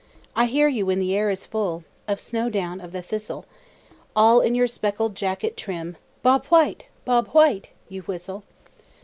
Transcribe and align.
I 0.35 0.45
hear 0.47 0.67
you 0.67 0.87
when 0.87 0.97
the 0.97 1.15
air 1.15 1.29
is 1.29 1.45
full 1.45 1.83
Of 2.07 2.19
snow 2.19 2.49
down 2.49 2.81
of 2.81 2.91
the 2.91 3.03
thistle; 3.03 3.45
All 4.15 4.41
in 4.41 4.55
your 4.55 4.65
speckled 4.65 5.13
jacket 5.13 5.55
trim, 5.55 5.95
"Bob 6.23 6.47
White! 6.47 6.87
Bob 7.05 7.27
White!" 7.27 7.69
you 7.87 8.01
whistle. 8.01 8.43